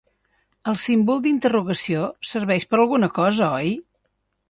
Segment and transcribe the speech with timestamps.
[0.71, 3.75] El símbol d'interrogació serveix per alguna cosa oi?